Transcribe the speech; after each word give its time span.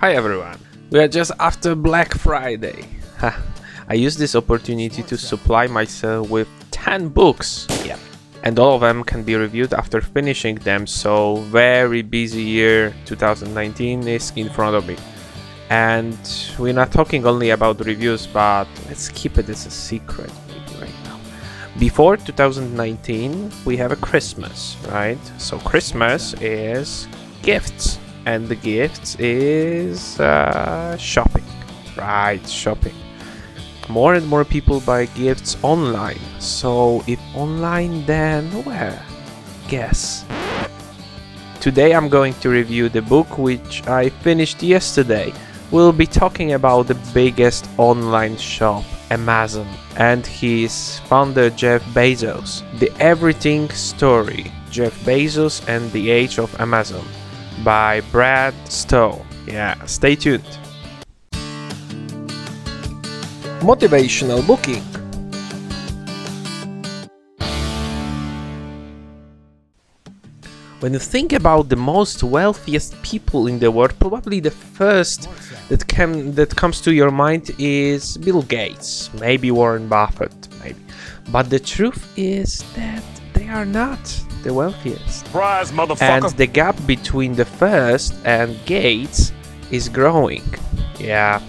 Hi 0.00 0.12
everyone. 0.14 0.60
We 0.90 1.00
are 1.00 1.08
just 1.08 1.32
after 1.40 1.74
Black 1.74 2.14
Friday. 2.14 2.84
I 3.88 3.94
used 3.94 4.16
this 4.16 4.36
opportunity 4.36 5.02
to 5.02 5.18
supply 5.18 5.66
myself 5.66 6.30
with 6.30 6.46
10 6.70 7.08
books. 7.08 7.66
Yeah. 7.84 7.98
And 8.44 8.60
all 8.60 8.76
of 8.76 8.82
them 8.82 9.02
can 9.02 9.24
be 9.24 9.34
reviewed 9.34 9.74
after 9.74 10.00
finishing 10.00 10.54
them. 10.54 10.86
So, 10.86 11.38
very 11.50 12.02
busy 12.02 12.42
year 12.42 12.94
2019 13.06 14.06
is 14.06 14.32
in 14.36 14.48
front 14.50 14.76
of 14.76 14.86
me. 14.86 14.96
And 15.68 16.16
we're 16.60 16.74
not 16.74 16.92
talking 16.92 17.26
only 17.26 17.50
about 17.50 17.84
reviews, 17.84 18.24
but 18.28 18.68
let's 18.86 19.08
keep 19.08 19.36
it 19.36 19.48
as 19.48 19.66
a 19.66 19.70
secret 19.72 20.30
maybe 20.46 20.80
right 20.80 20.94
now. 21.06 21.18
Before 21.76 22.16
2019, 22.16 23.50
we 23.64 23.76
have 23.78 23.90
a 23.90 23.96
Christmas, 23.96 24.76
right? 24.92 25.18
So, 25.38 25.58
Christmas 25.58 26.34
is 26.34 27.08
gifts 27.42 27.98
and 28.26 28.48
the 28.48 28.56
gifts 28.56 29.16
is 29.18 30.20
uh, 30.20 30.96
shopping. 30.96 31.44
Right 31.96 32.46
shopping. 32.48 32.94
More 33.88 34.14
and 34.14 34.26
more 34.26 34.44
people 34.44 34.80
buy 34.80 35.06
gifts 35.06 35.56
online. 35.62 36.20
So 36.38 37.02
if 37.06 37.18
online 37.34 38.04
then 38.04 38.44
where? 38.64 39.02
Guess. 39.68 40.24
Today 41.60 41.92
i'm 41.92 42.08
going 42.08 42.34
to 42.34 42.48
review 42.50 42.88
the 42.88 43.02
book 43.02 43.36
which 43.36 43.86
i 43.88 44.08
finished 44.08 44.62
yesterday. 44.62 45.32
We'll 45.70 45.92
be 45.92 46.06
talking 46.06 46.52
about 46.52 46.86
the 46.86 46.94
biggest 47.12 47.68
online 47.76 48.36
shop 48.36 48.84
amazon 49.10 49.66
and 49.96 50.24
his 50.24 51.00
founder 51.10 51.50
jeff 51.50 51.82
bezos. 51.92 52.62
The 52.78 52.92
everything 53.00 53.68
story 53.70 54.52
jeff 54.70 54.94
bezos 55.04 55.66
and 55.66 55.90
the 55.92 56.10
age 56.10 56.38
of 56.38 56.48
amazon 56.60 57.04
by 57.64 58.00
Brad 58.12 58.54
Stone. 58.68 59.24
Yeah, 59.46 59.82
stay 59.86 60.14
tuned. 60.14 60.44
Motivational 63.60 64.46
booking. 64.46 64.82
When 70.80 70.92
you 70.92 71.00
think 71.00 71.32
about 71.32 71.68
the 71.68 71.76
most 71.76 72.22
wealthiest 72.22 73.02
people 73.02 73.48
in 73.48 73.58
the 73.58 73.68
world, 73.68 73.98
probably 73.98 74.38
the 74.38 74.52
first 74.52 75.28
that 75.68 75.88
can 75.88 76.34
that 76.36 76.54
comes 76.54 76.80
to 76.82 76.92
your 76.92 77.10
mind 77.10 77.50
is 77.58 78.16
Bill 78.18 78.42
Gates, 78.42 79.10
maybe 79.14 79.50
Warren 79.50 79.88
Buffett, 79.88 80.32
maybe. 80.62 80.78
But 81.32 81.50
the 81.50 81.58
truth 81.58 82.12
is 82.16 82.62
that 82.76 83.02
they 83.34 83.48
are 83.48 83.66
not 83.66 83.98
the 84.42 84.52
wealthiest. 84.52 85.26
Surprise, 85.26 85.72
And 86.00 86.24
the 86.36 86.46
gap 86.46 86.76
between 86.86 87.34
the 87.34 87.44
first 87.44 88.14
and 88.24 88.58
Gates 88.66 89.32
is 89.70 89.88
growing. 89.88 90.44
Yeah. 90.98 91.40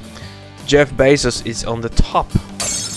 Jeff 0.66 0.92
Bezos 0.92 1.46
is 1.46 1.66
on 1.66 1.82
the 1.82 1.90
top. 1.90 2.30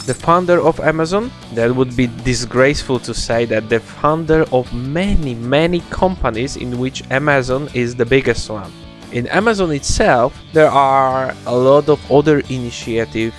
The 0.05 0.15
founder 0.15 0.61
of 0.61 0.81
Amazon, 0.81 1.31
that 1.55 1.75
would 1.75 1.97
be 1.97 2.09
disgraceful 2.25 2.99
to 3.01 3.15
say 3.15 3.45
that 3.47 3.69
the 3.69 3.79
founder 3.79 4.45
of 4.53 4.73
many, 4.75 5.34
many 5.34 5.81
companies 5.91 6.56
in 6.56 6.79
which 6.79 7.05
Amazon 7.11 7.69
is 7.73 7.95
the 7.95 8.05
biggest 8.05 8.51
one. 8.51 8.73
In 9.12 9.27
Amazon 9.29 9.71
itself, 9.71 10.37
there 10.53 10.71
are 10.71 11.34
a 11.47 11.55
lot 11.55 11.89
of 11.89 12.01
other 12.11 12.41
initiatives 12.49 13.34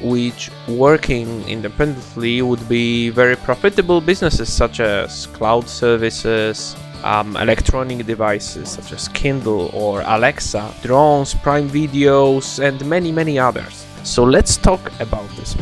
which 0.00 0.50
working 0.66 1.42
independently 1.48 2.42
would 2.42 2.68
be 2.68 3.10
very 3.10 3.36
profitable 3.36 4.00
businesses 4.00 4.52
such 4.52 4.80
as 4.80 5.26
cloud 5.26 5.68
services, 5.68 6.76
um, 7.04 7.36
electronic 7.36 8.06
devices 8.06 8.70
such 8.70 8.92
as 8.92 9.08
Kindle 9.08 9.70
or 9.72 10.02
Alexa, 10.06 10.72
drones, 10.82 11.34
Prime 11.34 11.68
Videos, 11.68 12.58
and 12.62 12.84
many, 12.88 13.12
many 13.12 13.38
others. 13.38 13.86
So 14.04 14.24
let's 14.24 14.56
talk 14.56 14.80
about 15.00 15.28
this. 15.36 15.56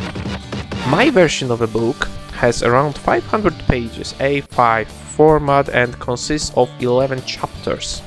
My 0.88 1.10
version 1.10 1.50
of 1.50 1.62
a 1.62 1.66
book 1.66 2.08
has 2.32 2.62
around 2.62 2.96
500 2.98 3.54
pages 3.66 4.14
A5 4.20 4.86
format 4.86 5.68
and 5.70 5.98
consists 5.98 6.52
of 6.56 6.70
11 6.80 7.22
chapters. 7.24 8.02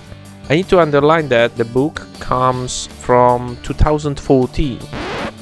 I 0.49 0.55
need 0.55 0.69
to 0.69 0.79
underline 0.79 1.29
that 1.29 1.55
the 1.57 1.65
book 1.65 2.07
comes 2.19 2.87
from 2.87 3.57
2014 3.63 4.79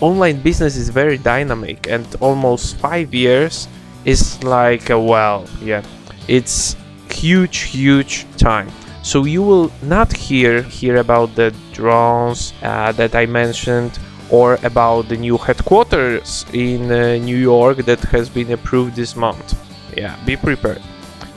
online 0.01 0.39
business 0.41 0.75
is 0.75 0.89
very 0.89 1.17
dynamic 1.17 1.87
and 1.87 2.05
almost 2.19 2.77
five 2.77 3.13
years 3.13 3.67
is 4.05 4.41
like 4.43 4.89
a 4.89 4.99
well 4.99 5.45
yeah 5.61 5.81
it's 6.27 6.75
huge 7.09 7.59
huge 7.59 8.25
time. 8.37 8.69
So 9.01 9.23
you 9.23 9.41
will 9.41 9.71
not 9.81 10.11
hear 10.11 10.61
hear 10.61 10.97
about 10.97 11.33
the 11.35 11.53
drones 11.73 12.53
uh, 12.61 12.91
that 12.93 13.15
i 13.15 13.25
mentioned 13.25 13.97
or 14.29 14.59
about 14.63 15.07
the 15.07 15.15
new 15.15 15.37
headquarters 15.37 16.45
in 16.51 16.91
uh, 16.91 17.15
new 17.29 17.37
york 17.37 17.77
that 17.89 18.01
has 18.15 18.27
been 18.29 18.51
approved 18.51 18.95
this 18.95 19.15
month. 19.15 19.55
Yeah 19.95 20.15
be 20.25 20.35
prepared 20.35 20.81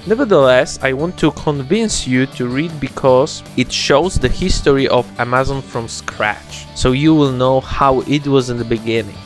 Nevertheless, 0.06 0.78
I 0.82 0.94
want 0.94 1.18
to 1.18 1.30
convince 1.32 2.06
you 2.06 2.24
to 2.26 2.48
read 2.48 2.80
because 2.80 3.42
it 3.58 3.70
shows 3.70 4.14
the 4.14 4.28
history 4.28 4.88
of 4.88 5.06
Amazon 5.20 5.60
from 5.60 5.88
scratch, 5.88 6.66
so 6.74 6.92
you 6.92 7.14
will 7.14 7.32
know 7.32 7.60
how 7.60 8.00
it 8.02 8.26
was 8.26 8.48
in 8.48 8.56
the 8.56 8.64
beginning. 8.64 9.16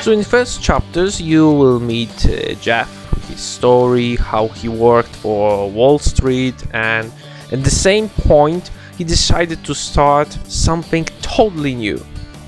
So 0.00 0.10
in 0.10 0.24
first 0.24 0.60
chapters 0.60 1.20
you 1.20 1.48
will 1.52 1.78
meet 1.78 2.26
uh, 2.26 2.54
Jeff, 2.54 2.90
his 3.28 3.40
story, 3.40 4.16
how 4.16 4.48
he 4.48 4.68
worked 4.68 5.14
for 5.14 5.70
Wall 5.70 6.00
Street 6.00 6.56
and 6.72 7.12
at 7.52 7.62
the 7.62 7.70
same 7.70 8.08
point 8.08 8.70
he 8.98 9.04
decided 9.04 9.64
to 9.64 9.74
start 9.74 10.28
something 10.48 11.04
totally 11.22 11.74
new 11.76 12.04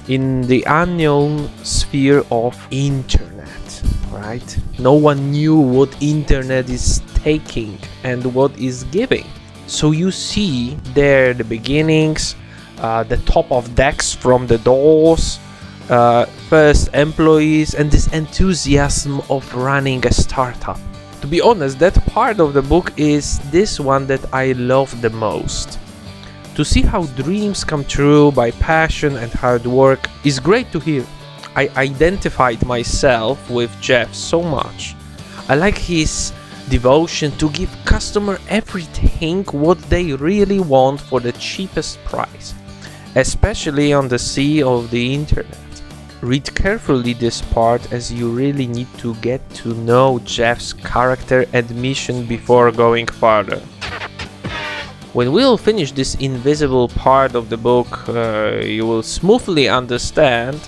in 0.08 0.42
the 0.42 0.64
unknown 0.66 1.48
sphere 1.62 2.24
of 2.32 2.56
internet, 2.70 3.82
right? 4.10 4.58
No 4.78 4.94
one 4.94 5.30
knew 5.30 5.56
what 5.56 5.94
internet 6.02 6.68
is 6.68 7.00
taking 7.22 7.78
and 8.04 8.22
what 8.34 8.56
is 8.58 8.84
giving. 8.84 9.26
So 9.66 9.92
you 9.92 10.10
see 10.10 10.74
there 10.94 11.34
the 11.34 11.44
beginnings, 11.44 12.36
uh, 12.78 13.04
the 13.04 13.16
top 13.18 13.50
of 13.50 13.74
decks 13.74 14.14
from 14.14 14.46
the 14.46 14.58
doors, 14.58 15.38
uh, 15.88 16.26
first 16.48 16.94
employees, 16.94 17.74
and 17.74 17.90
this 17.90 18.06
enthusiasm 18.12 19.22
of 19.30 19.42
running 19.54 20.04
a 20.06 20.12
startup. 20.12 20.78
To 21.20 21.26
be 21.26 21.40
honest, 21.40 21.78
that 21.78 21.94
part 22.06 22.40
of 22.40 22.52
the 22.52 22.62
book 22.62 22.92
is 22.96 23.38
this 23.50 23.78
one 23.78 24.06
that 24.08 24.22
I 24.34 24.52
love 24.52 25.00
the 25.00 25.10
most. 25.10 25.78
To 26.56 26.64
see 26.64 26.82
how 26.82 27.04
dreams 27.16 27.64
come 27.64 27.84
true 27.84 28.32
by 28.32 28.50
passion 28.50 29.16
and 29.16 29.32
hard 29.32 29.64
work 29.64 30.10
is 30.24 30.38
great 30.38 30.70
to 30.72 30.80
hear. 30.80 31.06
I 31.54 31.70
identified 31.76 32.66
myself 32.66 33.38
with 33.48 33.70
Jeff 33.80 34.12
so 34.14 34.42
much. 34.42 34.94
I 35.48 35.54
like 35.54 35.78
his 35.78 36.32
devotion 36.72 37.30
to 37.36 37.50
give 37.50 37.70
customer 37.84 38.38
everything 38.48 39.44
what 39.52 39.78
they 39.90 40.14
really 40.14 40.58
want 40.58 40.98
for 40.98 41.20
the 41.20 41.32
cheapest 41.32 42.02
price, 42.06 42.54
especially 43.14 43.92
on 43.92 44.08
the 44.08 44.18
sea 44.18 44.62
of 44.62 44.90
the 44.90 45.12
internet. 45.12 45.82
Read 46.22 46.54
carefully 46.54 47.12
this 47.12 47.42
part 47.42 47.92
as 47.92 48.10
you 48.10 48.30
really 48.30 48.66
need 48.66 48.88
to 48.96 49.14
get 49.16 49.42
to 49.60 49.74
know 49.88 50.18
Jeff's 50.20 50.72
character 50.72 51.44
and 51.52 51.68
mission 51.76 52.24
before 52.24 52.72
going 52.72 53.06
further. 53.06 53.60
When 55.12 55.30
we'll 55.32 55.58
finish 55.58 55.92
this 55.92 56.14
invisible 56.14 56.88
part 56.88 57.34
of 57.34 57.50
the 57.50 57.58
book, 57.58 58.08
uh, 58.08 58.62
you 58.64 58.86
will 58.86 59.02
smoothly 59.02 59.68
understand 59.68 60.58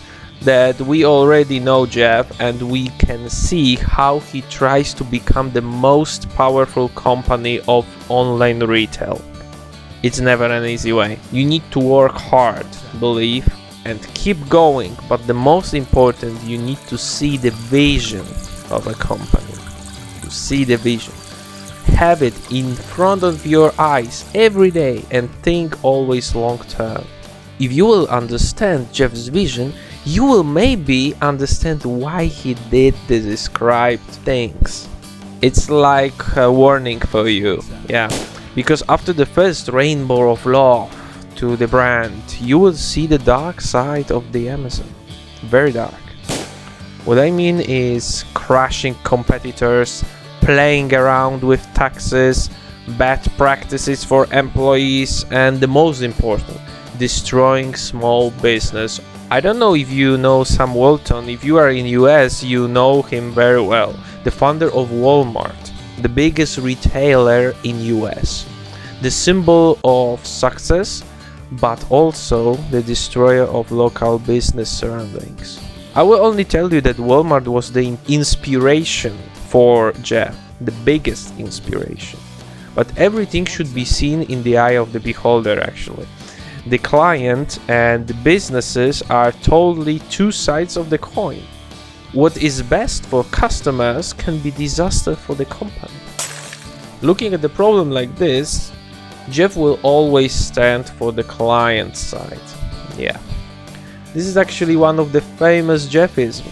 that 0.45 0.79
we 0.83 1.05
already 1.05 1.59
know 1.59 1.87
Jeff 1.87 2.39
and 2.39 2.61
we 2.71 2.89
can 2.99 3.31
see 3.31 3.77
how 3.77 4.19
he 4.21 4.43
tries 4.43 4.93
to 4.95 5.05
become 5.05 5.51
the 5.51 5.63
most 5.63 6.29
powerful 6.31 6.91
company 6.91 7.61
of 7.67 7.87
online 8.11 8.63
retail. 8.63 9.23
It's 10.03 10.21
never 10.21 10.45
an 10.45 10.65
easy 10.67 10.93
way. 10.93 11.19
You 11.33 11.47
need 11.47 11.63
to 11.71 11.79
work 11.79 12.13
hard, 12.13 12.67
believe, 13.01 13.49
and 13.87 14.03
keep 14.15 14.37
going, 14.51 14.95
but 15.09 15.27
the 15.27 15.35
most 15.35 15.73
important, 15.73 16.43
you 16.43 16.59
need 16.59 16.79
to 16.89 16.99
see 16.99 17.39
the 17.39 17.51
vision 17.51 18.27
of 18.71 18.87
a 18.87 18.95
company. 18.95 19.55
To 20.21 20.31
see 20.31 20.65
the 20.65 20.77
vision. 20.77 21.15
Have 21.97 22.23
it 22.23 22.35
in 22.53 22.75
front 22.75 23.23
of 23.23 23.47
your 23.47 23.73
eyes 23.79 24.25
every 24.35 24.71
day 24.71 25.05
and 25.11 25.31
think 25.43 25.83
always 25.83 26.35
long 26.35 26.59
term. 26.69 27.05
If 27.59 27.73
you 27.73 27.87
will 27.87 28.09
understand 28.09 28.93
Jeff's 28.93 29.29
vision, 29.29 29.73
you 30.05 30.25
will 30.25 30.45
maybe 30.45 31.15
understand 31.23 31.83
why 31.85 32.27
he 32.27 32.55
did 32.71 32.95
the 33.09 33.21
described 33.21 34.03
things. 34.03 34.89
It's 35.41 35.71
like 35.71 36.37
a 36.37 36.51
warning 36.53 37.01
for 37.01 37.29
you, 37.29 37.63
yeah. 37.89 38.11
Because 38.55 38.83
after 38.89 39.13
the 39.13 39.27
first 39.27 39.69
rainbow 39.69 40.31
of 40.31 40.45
love 40.47 40.95
to 41.37 41.57
the 41.57 41.67
brand, 41.67 42.37
you 42.41 42.59
will 42.59 42.75
see 42.75 43.07
the 43.07 43.19
dark 43.19 43.61
side 43.61 44.11
of 44.13 44.31
the 44.33 44.49
Amazon. 44.49 44.87
Very 45.47 45.73
dark. 45.73 45.95
What 47.05 47.19
I 47.19 47.31
mean 47.31 47.61
is 47.61 48.25
crashing 48.35 48.95
competitors, 49.05 50.05
playing 50.41 50.95
around 50.95 51.43
with 51.43 51.63
taxes, 51.75 52.51
bad 52.99 53.21
practices 53.37 54.05
for 54.05 54.27
employees, 54.33 55.25
and 55.31 55.61
the 55.61 55.67
most 55.67 56.03
important, 56.03 56.59
destroying 56.99 57.75
small 57.75 58.31
business. 58.31 59.01
I 59.35 59.41
don't 59.41 59.59
know 59.59 59.75
if 59.75 59.91
you 59.91 60.17
know 60.17 60.45
Sam 60.45 60.75
Walton. 60.75 61.29
If 61.29 61.43
you 61.43 61.57
are 61.57 61.71
in 61.71 61.87
US, 61.87 62.45
you 62.45 62.69
know 62.69 63.03
him 63.03 63.33
very 63.33 63.61
well. 63.61 63.93
The 64.23 64.31
founder 64.31 64.71
of 64.71 64.91
Walmart, 64.91 65.73
the 66.03 66.09
biggest 66.09 66.59
retailer 66.59 67.53
in 67.65 67.81
US. 67.99 68.47
The 69.03 69.11
symbol 69.11 69.81
of 69.83 70.25
success, 70.25 71.03
but 71.51 71.85
also 71.91 72.55
the 72.71 72.81
destroyer 72.81 73.43
of 73.43 73.73
local 73.73 74.21
business 74.21 74.71
surroundings. 74.71 75.59
I 75.97 76.05
will 76.05 76.25
only 76.25 76.45
tell 76.45 76.73
you 76.73 76.81
that 76.83 76.99
Walmart 76.99 77.49
was 77.49 77.73
the 77.73 77.99
inspiration 78.07 79.19
for 79.51 79.95
Jeff, 79.95 80.39
the 80.61 80.77
biggest 80.85 81.37
inspiration. 81.41 82.21
But 82.77 82.97
everything 82.97 83.47
should 83.47 83.75
be 83.75 83.85
seen 83.85 84.23
in 84.31 84.45
the 84.45 84.59
eye 84.59 84.79
of 84.79 84.93
the 84.93 85.01
beholder, 85.01 85.61
actually. 85.61 86.07
The 86.67 86.79
client 86.79 87.59
and 87.69 88.07
the 88.07 88.15
businesses 88.15 89.03
are 89.11 89.33
totally 89.33 89.99
two 90.09 90.33
sides 90.33 90.79
of 90.79 90.89
the 90.89 90.97
coin. 90.97 91.43
What 92.13 92.39
is 92.39 92.63
best 92.63 93.05
for 93.05 93.25
customers 93.25 94.15
can 94.15 94.39
be 94.39 94.51
disaster 94.51 95.15
for 95.15 95.35
the 95.35 95.45
company. 95.45 95.93
Looking 97.03 97.35
at 97.35 97.43
the 97.43 97.51
problem 97.51 97.91
like 97.91 98.17
this, 98.17 98.73
Jeff 99.31 99.57
will 99.57 99.79
always 99.83 100.33
stand 100.33 100.89
for 100.89 101.13
the 101.13 101.25
client 101.25 101.99
side. 101.99 102.41
Yeah. 102.97 103.19
This 104.15 104.27
is 104.27 104.39
actually 104.39 104.77
one 104.77 104.99
of 104.99 105.13
the 105.13 105.21
famous 105.21 105.87
Jeffism, 105.87 106.47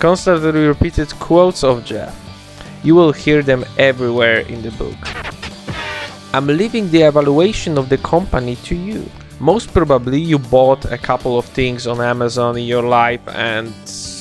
constantly 0.00 0.66
repeated 0.66 1.10
quotes 1.20 1.62
of 1.62 1.84
Jeff. 1.84 2.18
You 2.82 2.96
will 2.96 3.12
hear 3.12 3.42
them 3.42 3.64
everywhere 3.78 4.40
in 4.40 4.62
the 4.62 4.72
book. 4.72 4.96
I'm 6.32 6.48
leaving 6.48 6.90
the 6.90 7.02
evaluation 7.02 7.78
of 7.78 7.88
the 7.88 7.98
company 7.98 8.56
to 8.64 8.74
you. 8.74 9.08
Most 9.40 9.72
probably 9.72 10.20
you 10.20 10.38
bought 10.38 10.84
a 10.86 10.98
couple 10.98 11.38
of 11.38 11.44
things 11.44 11.86
on 11.86 12.00
Amazon 12.00 12.56
in 12.56 12.64
your 12.64 12.82
life 12.82 13.20
and 13.28 13.72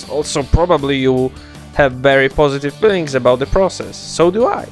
also 0.10 0.44
probably 0.44 0.98
you 0.98 1.32
have 1.76 1.94
very 1.94 2.30
positive 2.30 2.74
feelings 2.76 3.16
about 3.16 3.40
the 3.40 3.46
process. 3.48 3.96
So 3.96 4.32
do 4.32 4.48
I. 4.48 4.68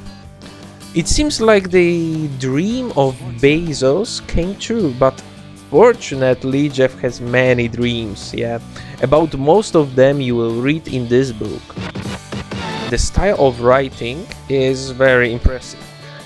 It 0.94 1.08
seems 1.08 1.40
like 1.40 1.72
the 1.72 2.28
dream 2.40 2.92
of 2.98 3.16
Bezos 3.40 4.26
came 4.28 4.56
true, 4.58 4.94
but 5.00 5.20
fortunately 5.70 6.68
Jeff 6.70 7.00
has 7.00 7.22
many 7.22 7.68
dreams, 7.68 8.34
yeah. 8.34 8.60
About 9.02 9.38
most 9.38 9.76
of 9.76 9.96
them 9.96 10.20
you 10.20 10.36
will 10.36 10.62
read 10.62 10.88
in 10.88 11.08
this 11.08 11.32
book. 11.32 11.62
The 12.90 12.98
style 12.98 13.40
of 13.40 13.62
writing 13.62 14.28
is 14.50 14.90
very 14.90 15.32
impressive. 15.32 15.80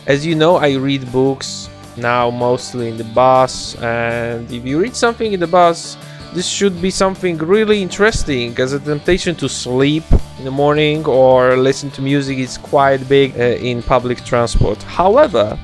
As 0.08 0.26
you 0.26 0.34
know, 0.34 0.56
I 0.56 0.74
read 0.74 1.12
books 1.12 1.70
now 1.98 2.30
mostly 2.30 2.90
in 2.90 2.98
the 2.98 3.04
bus, 3.06 3.76
and 3.82 4.52
if 4.52 4.66
you 4.66 4.80
read 4.80 4.96
something 4.96 5.34
in 5.34 5.40
the 5.40 5.48
bus, 5.48 5.98
this 6.34 6.48
should 6.48 6.82
be 6.82 6.92
something 6.92 7.38
really 7.38 7.82
interesting 7.82 8.60
as 8.60 8.74
a 8.74 8.80
temptation 8.80 9.36
to 9.36 9.48
sleep 9.48 10.04
in 10.38 10.44
the 10.44 10.52
morning 10.52 11.06
or 11.06 11.56
listen 11.56 11.90
to 11.92 12.02
music 12.02 12.38
is 12.38 12.58
quite 12.58 13.08
big 13.08 13.40
uh, 13.40 13.44
in 13.44 13.82
public 13.82 14.24
transport. 14.26 14.84
However, 14.84 15.58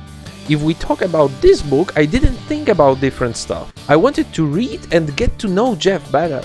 if 0.48 0.62
we 0.62 0.72
talk 0.74 1.02
about 1.02 1.30
this 1.42 1.60
book, 1.60 1.92
I 1.94 2.06
didn't 2.06 2.36
think 2.48 2.70
about 2.70 3.00
different 3.00 3.36
stuff. 3.36 3.70
I 3.88 3.96
wanted 3.96 4.32
to 4.32 4.46
read 4.46 4.80
and 4.94 5.14
get 5.14 5.38
to 5.40 5.48
know 5.48 5.74
Jeff 5.74 6.10
better. 6.10 6.42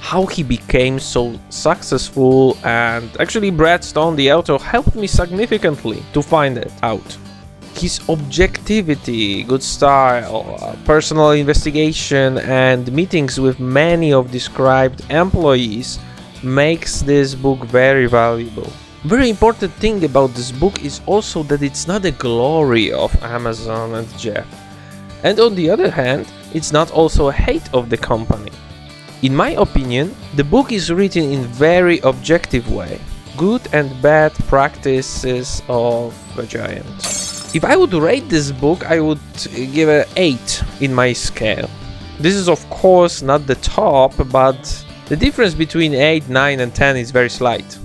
How 0.00 0.24
he 0.24 0.42
became 0.42 0.98
so 0.98 1.38
successful, 1.50 2.56
and 2.64 3.10
actually, 3.20 3.50
Brad 3.50 3.82
Stone, 3.82 4.16
the 4.16 4.32
author, 4.32 4.56
helped 4.56 4.94
me 4.94 5.06
significantly 5.06 6.02
to 6.12 6.22
find 6.22 6.56
it 6.56 6.72
out 6.82 7.18
his 7.76 8.00
objectivity, 8.08 9.42
good 9.44 9.62
style, 9.62 10.76
personal 10.84 11.30
investigation, 11.32 12.38
and 12.38 12.90
meetings 12.92 13.38
with 13.38 13.60
many 13.60 14.12
of 14.12 14.30
described 14.30 15.02
employees 15.10 15.98
makes 16.42 17.02
this 17.02 17.34
book 17.34 17.60
very 17.66 18.06
valuable. 18.06 18.72
Very 19.04 19.30
important 19.30 19.72
thing 19.74 20.04
about 20.04 20.34
this 20.34 20.50
book 20.50 20.84
is 20.84 21.00
also 21.06 21.42
that 21.44 21.62
it's 21.62 21.86
not 21.86 22.04
a 22.04 22.10
glory 22.10 22.92
of 22.92 23.14
Amazon 23.22 23.94
and 23.94 24.18
Jeff. 24.18 24.46
And 25.22 25.38
on 25.38 25.54
the 25.54 25.70
other 25.70 25.90
hand, 25.90 26.26
it's 26.54 26.72
not 26.72 26.90
also 26.90 27.28
a 27.28 27.32
hate 27.32 27.68
of 27.72 27.90
the 27.90 27.96
company. 27.96 28.52
In 29.22 29.34
my 29.34 29.50
opinion, 29.50 30.14
the 30.34 30.44
book 30.44 30.72
is 30.72 30.92
written 30.92 31.24
in 31.30 31.42
very 31.44 32.00
objective 32.00 32.70
way. 32.70 33.00
Good 33.36 33.62
and 33.72 33.90
bad 34.02 34.32
practices 34.46 35.62
of 35.68 36.14
a 36.38 36.44
giant. 36.44 37.25
If 37.56 37.64
I 37.64 37.74
would 37.74 37.94
rate 37.94 38.28
this 38.28 38.52
book, 38.52 38.84
I 38.84 39.00
would 39.00 39.26
give 39.72 39.88
it 39.88 40.06
8 40.14 40.62
in 40.82 40.92
my 40.92 41.14
scale. 41.14 41.70
This 42.20 42.34
is 42.34 42.50
of 42.50 42.60
course 42.68 43.22
not 43.22 43.46
the 43.46 43.54
top, 43.54 44.12
but 44.30 44.60
the 45.06 45.16
difference 45.16 45.54
between 45.54 45.94
8, 45.94 46.28
9 46.28 46.60
and 46.60 46.74
10 46.74 46.98
is 46.98 47.10
very 47.10 47.30
slight. 47.30 47.78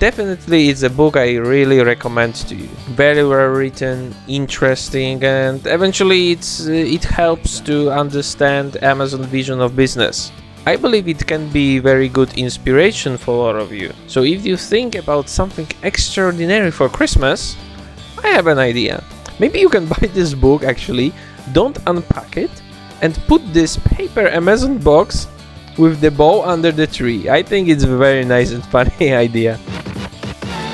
Definitely 0.00 0.68
it's 0.68 0.82
a 0.82 0.90
book 0.90 1.16
I 1.16 1.36
really 1.36 1.80
recommend 1.80 2.34
to 2.48 2.56
you. 2.56 2.66
Very 2.96 3.24
well 3.24 3.50
written, 3.50 4.16
interesting 4.26 5.22
and 5.22 5.64
eventually 5.68 6.32
it's 6.32 6.66
uh, 6.66 6.72
it 6.72 7.04
helps 7.04 7.60
to 7.60 7.92
understand 7.92 8.82
Amazon 8.82 9.22
vision 9.22 9.60
of 9.60 9.76
business. 9.76 10.32
I 10.66 10.74
believe 10.74 11.06
it 11.06 11.24
can 11.24 11.48
be 11.50 11.78
very 11.78 12.08
good 12.08 12.36
inspiration 12.36 13.16
for 13.16 13.34
all 13.46 13.56
of 13.62 13.70
you. 13.72 13.92
So 14.08 14.24
if 14.24 14.44
you 14.44 14.56
think 14.56 14.96
about 14.96 15.28
something 15.28 15.68
extraordinary 15.84 16.72
for 16.72 16.88
Christmas, 16.88 17.56
have 18.32 18.46
an 18.46 18.58
idea. 18.58 19.04
Maybe 19.38 19.60
you 19.60 19.68
can 19.68 19.86
buy 19.94 20.08
this 20.12 20.34
book 20.34 20.62
actually, 20.62 21.12
don't 21.52 21.78
unpack 21.86 22.36
it, 22.36 22.50
and 23.02 23.14
put 23.26 23.42
this 23.52 23.76
paper 23.76 24.26
Amazon 24.28 24.78
box 24.78 25.26
with 25.78 26.00
the 26.00 26.10
bow 26.10 26.44
under 26.44 26.72
the 26.72 26.86
tree. 26.86 27.28
I 27.28 27.42
think 27.42 27.68
it's 27.68 27.84
a 27.84 27.96
very 27.96 28.24
nice 28.24 28.52
and 28.52 28.64
funny 28.66 29.12
idea. 29.26 29.58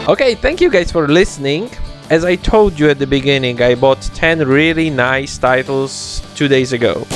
Okay, 0.09 0.35
thank 0.35 0.61
you 0.61 0.71
guys 0.71 0.91
for 0.91 1.09
listening. 1.09 1.71
As 2.11 2.25
I 2.25 2.37
told 2.37 2.79
you 2.79 2.89
at 2.89 2.99
the 2.99 3.07
beginning, 3.07 3.61
I 3.61 3.75
bought 3.75 4.01
10 4.15 4.47
really 4.49 4.89
nice 4.89 5.37
titles 5.37 6.23
two 6.35 6.49
days 6.49 6.73
ago. 6.73 7.07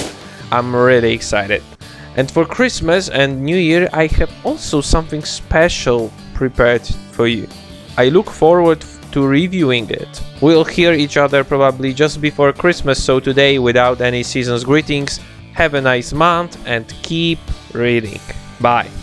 I'm 0.51 0.77
really 0.77 1.13
excited. 1.15 1.63
And 2.17 2.31
for 2.31 2.45
Christmas 2.45 3.09
and 3.09 3.43
New 3.43 3.57
Year, 3.57 3.89
I 3.95 4.07
have 4.19 4.31
also 4.45 4.83
something 4.83 5.23
special 5.25 6.13
prepared 6.35 6.87
for 7.13 7.27
you. 7.27 7.49
I 7.97 8.11
look 8.11 8.29
forward 8.29 8.85
to 9.13 9.27
reviewing 9.27 9.89
it. 9.91 10.23
We'll 10.41 10.65
hear 10.65 10.93
each 10.93 11.17
other 11.17 11.45
probably 11.45 11.93
just 11.95 12.21
before 12.21 12.53
Christmas, 12.53 13.03
so 13.03 13.21
today, 13.21 13.59
without 13.59 14.01
any 14.01 14.23
season's 14.23 14.65
greetings, 14.65 15.21
have 15.53 15.75
a 15.75 15.81
nice 15.81 16.13
month 16.13 16.59
and 16.67 16.87
keep 17.03 17.39
reading. 17.73 18.21
Bye. 18.61 19.02